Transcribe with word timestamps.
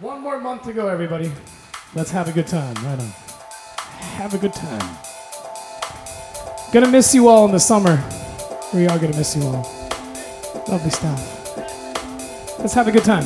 One 0.00 0.20
more 0.20 0.38
month 0.38 0.64
to 0.64 0.74
go, 0.74 0.88
everybody. 0.88 1.32
Let's 1.94 2.10
have 2.10 2.28
a 2.28 2.32
good 2.32 2.46
time. 2.46 2.74
Right 2.84 3.00
on. 3.00 3.08
Have 4.18 4.34
a 4.34 4.38
good 4.38 4.52
time. 4.52 4.98
Gonna 6.70 6.88
miss 6.88 7.14
you 7.14 7.28
all 7.28 7.46
in 7.46 7.52
the 7.52 7.58
summer. 7.58 8.04
We 8.74 8.86
are 8.86 8.98
gonna 8.98 9.16
miss 9.16 9.34
you 9.34 9.42
all. 9.44 9.62
Lovely 10.68 10.90
stuff. 10.90 11.56
Let's 12.58 12.74
have 12.74 12.88
a 12.88 12.92
good 12.92 13.04
time. 13.04 13.24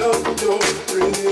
Dude. 0.00 0.60
kiss 0.90 1.29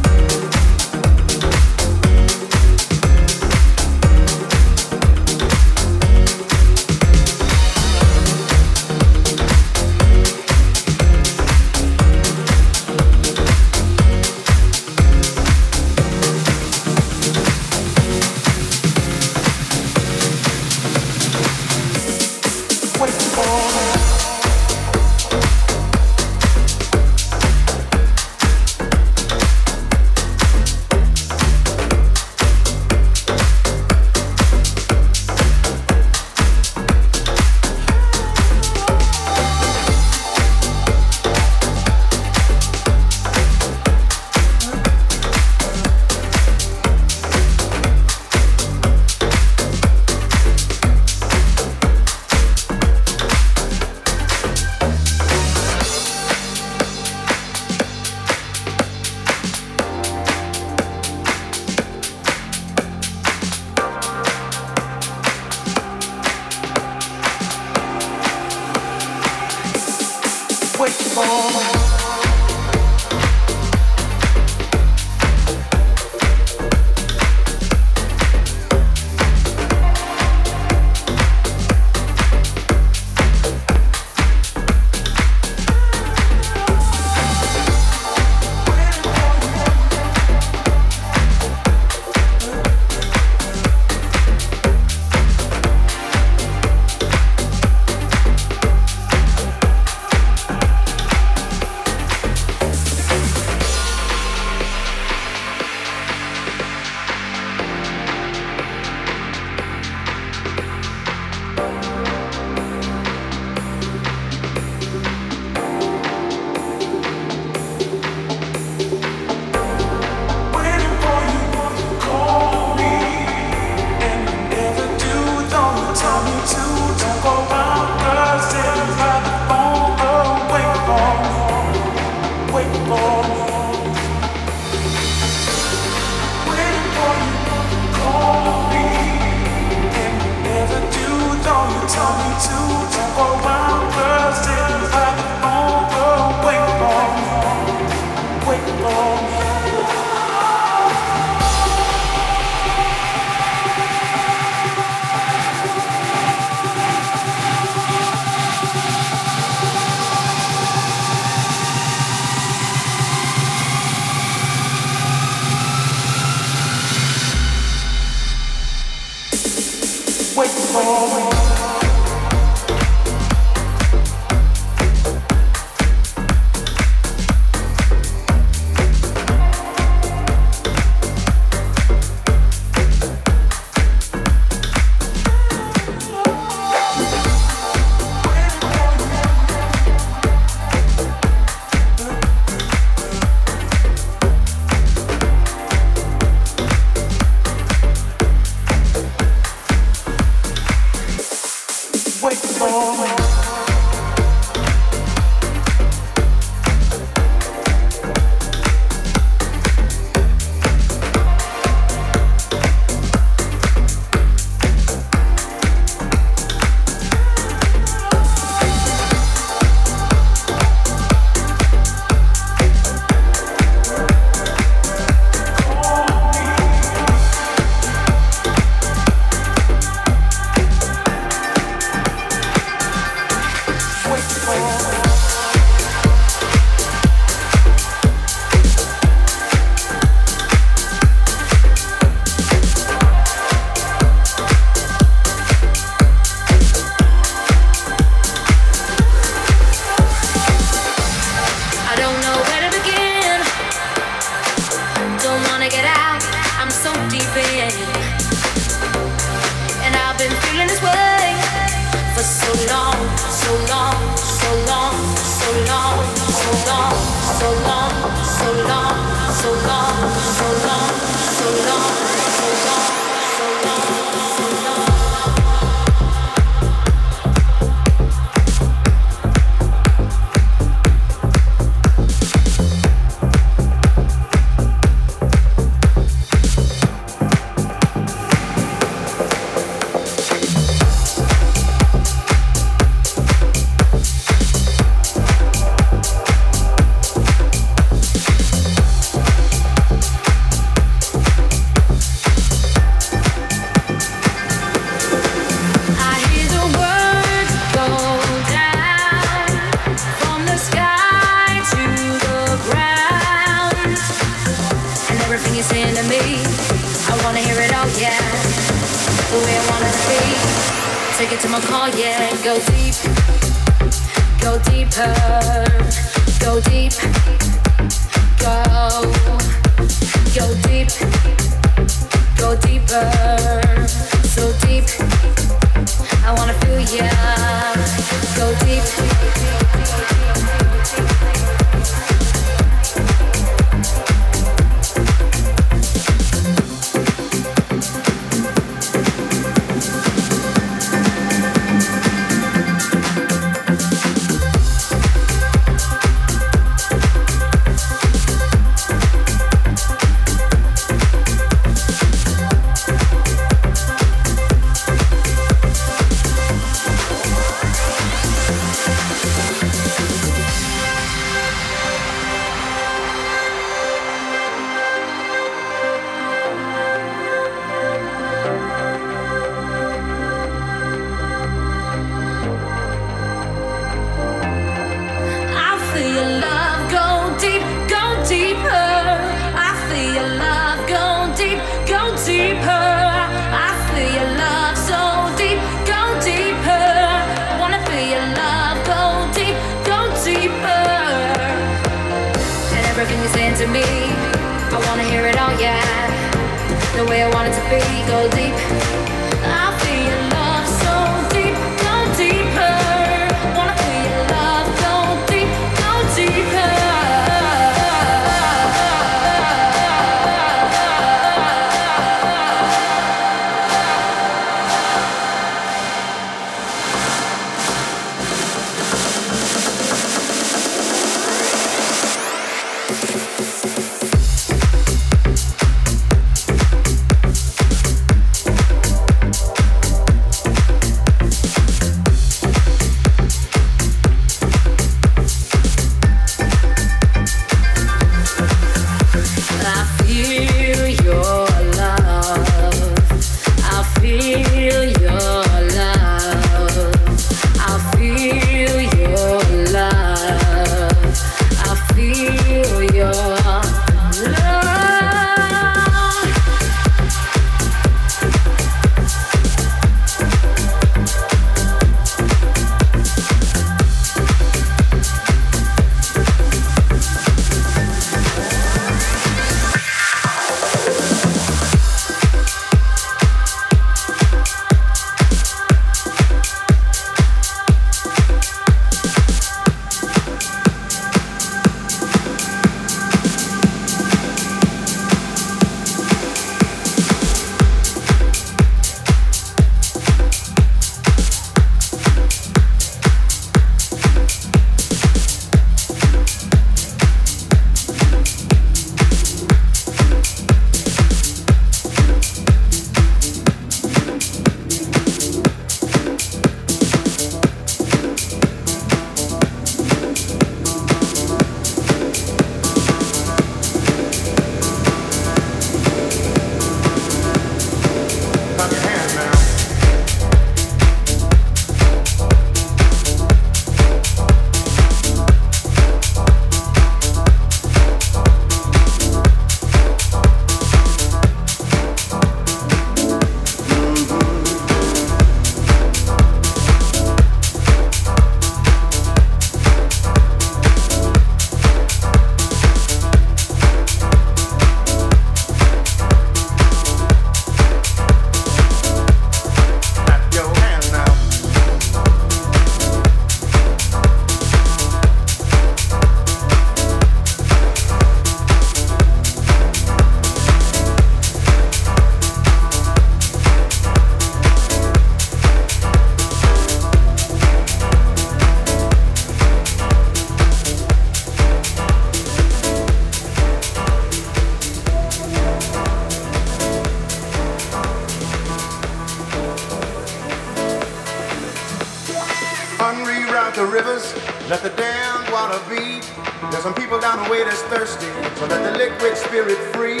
spirit 599.28 599.58
free. 599.76 600.00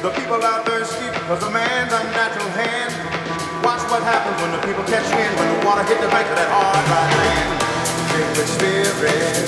The 0.00 0.10
people 0.14 0.38
are 0.38 0.62
thirsty 0.64 1.06
because 1.10 1.42
a 1.42 1.50
man's 1.50 1.92
unnatural 1.92 2.48
hand. 2.50 2.94
Watch 3.64 3.82
what 3.90 4.02
happens 4.04 4.40
when 4.40 4.52
the 4.52 4.62
people 4.64 4.84
catch 4.84 5.10
wind, 5.10 5.34
when 5.38 5.48
the 5.58 5.66
water 5.66 5.82
hit 5.82 6.00
the 6.00 6.06
bank 6.06 6.28
of 6.30 6.36
that 6.36 6.50
hard, 6.54 6.86
dry 6.86 7.02
land. 7.18 7.50
Liquid 8.14 8.46
spirit. 8.46 9.42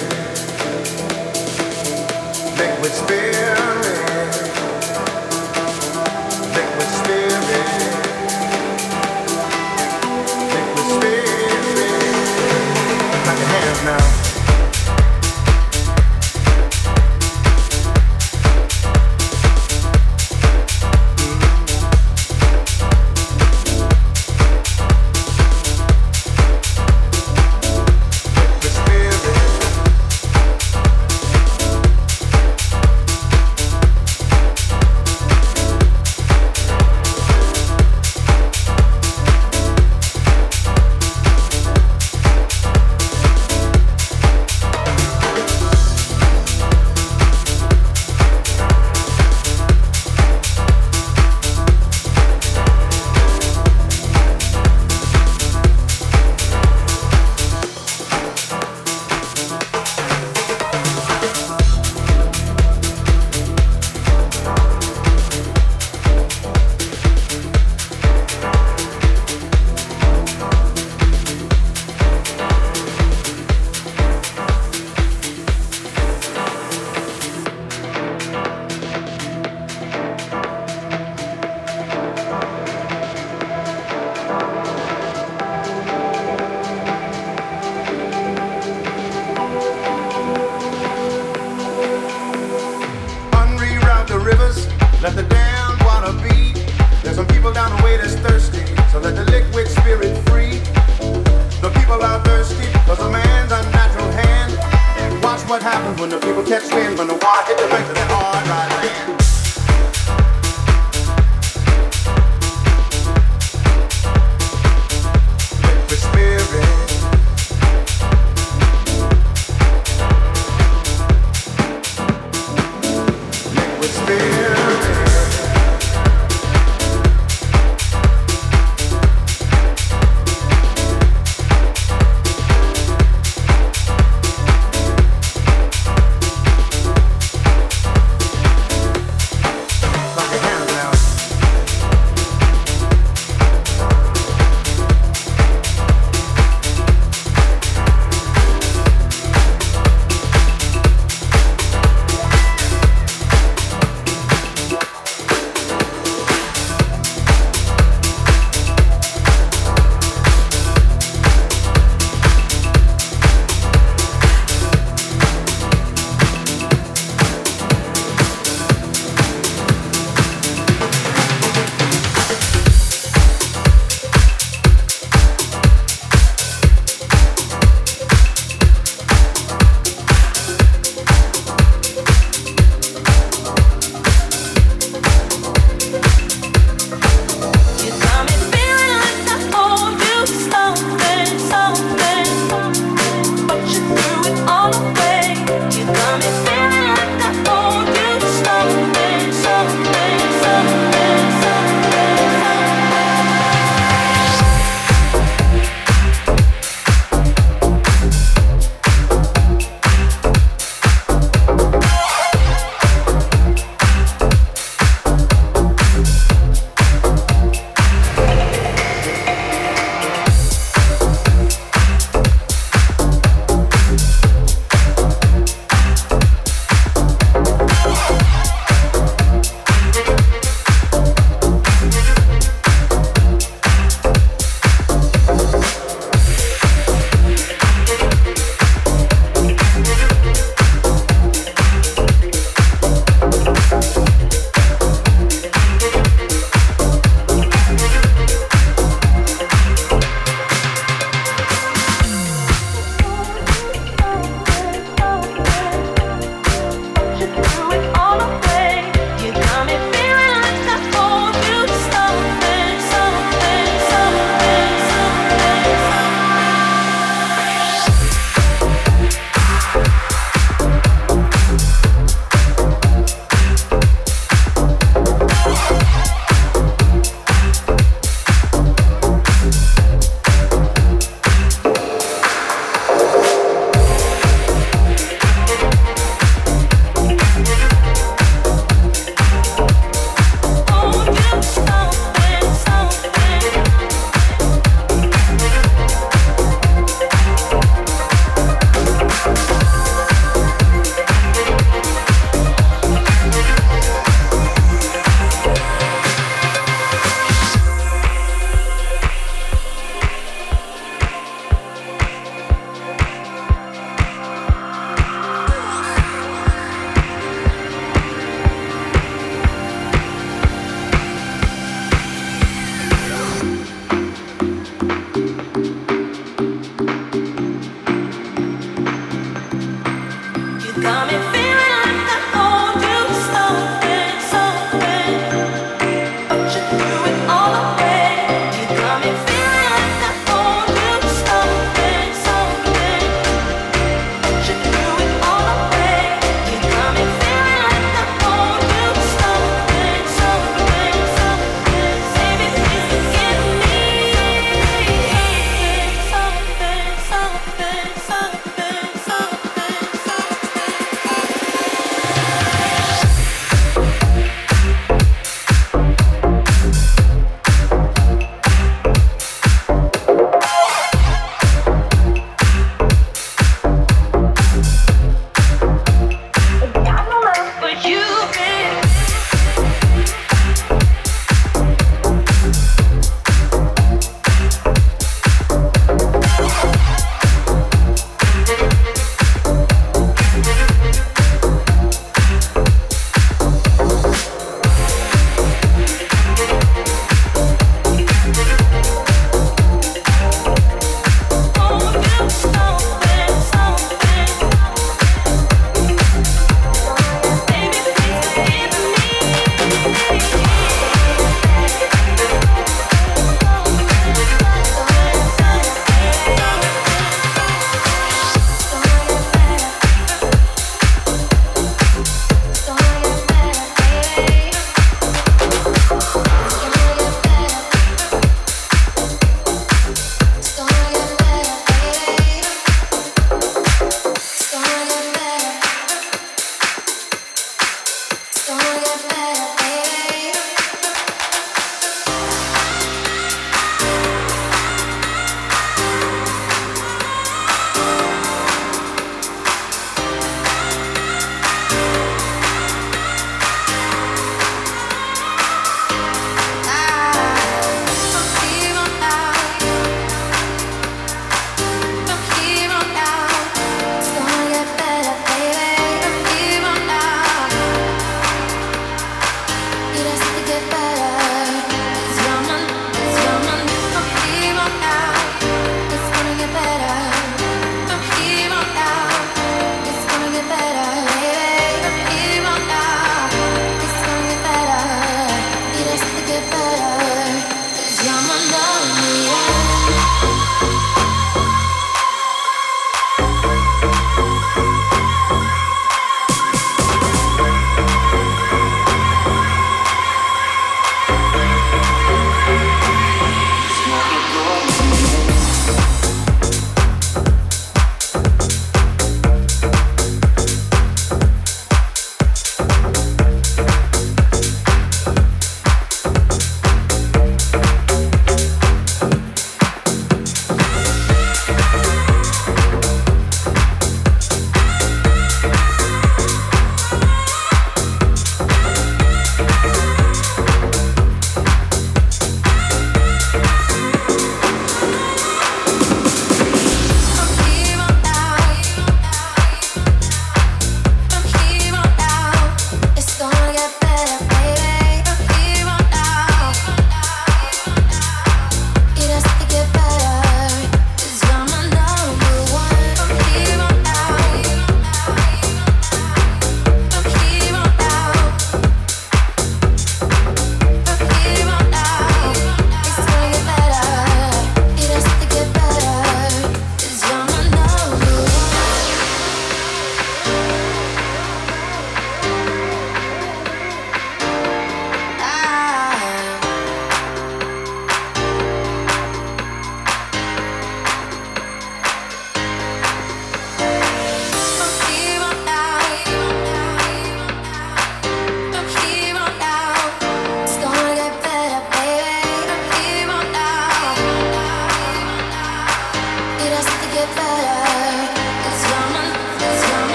Liquid 2.59 2.93
spirit. 2.93 3.74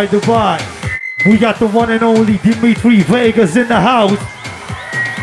White 0.00 0.08
Dubai? 0.08 1.26
We 1.26 1.36
got 1.36 1.58
the 1.58 1.68
one 1.68 1.90
and 1.90 2.02
only 2.02 2.38
Dimitri 2.38 3.02
Vegas 3.02 3.54
in 3.56 3.68
the 3.68 3.78
house. 3.78 4.18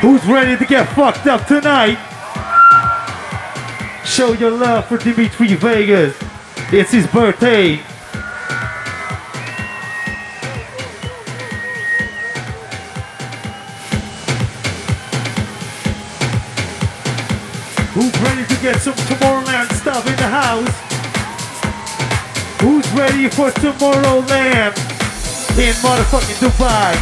Who's 0.01 0.23
ready 0.27 0.55
to 0.55 0.65
get 0.65 0.87
fucked 0.89 1.25
up 1.25 1.47
tonight? 1.47 1.97
Show 4.05 4.33
your 4.33 4.51
love 4.51 4.85
for 4.85 4.99
Dimitri 4.99 5.55
Vegas. 5.55 6.15
It's 6.71 6.91
his 6.91 7.07
birthday. 7.07 7.77
Who's 17.95 18.21
ready 18.21 18.45
to 18.45 18.61
get 18.61 18.79
some 18.79 18.93
Tomorrowland 18.93 19.73
stuff 19.73 20.05
in 20.05 20.15
the 20.17 20.27
house? 20.27 20.86
Who's 22.61 22.89
ready 22.93 23.29
for 23.29 23.51
Tomorrowland 23.51 24.75
in 25.59 25.73
motherfucking 25.75 26.39
Dubai? 26.41 26.93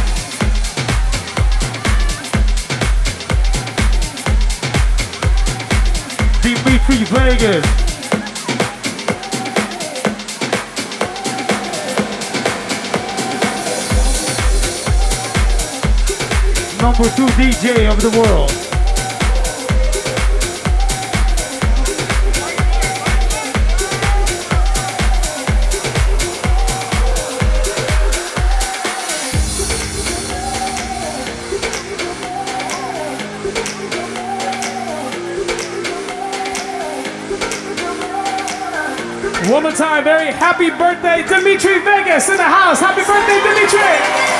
Dimitri 6.42 7.04
Vegas. 7.04 7.66
Number 16.82 17.04
two 17.16 17.26
DJ 17.38 17.90
of 17.90 18.02
the 18.02 18.10
world. 18.20 18.65
Time, 39.72 40.04
very 40.04 40.32
happy 40.32 40.70
birthday, 40.70 41.22
Dimitri 41.26 41.78
Vegas 41.80 42.28
in 42.28 42.36
the 42.36 42.42
house. 42.42 42.80
Happy 42.80 43.02
birthday, 43.02 43.40
Dimitri! 43.42 44.35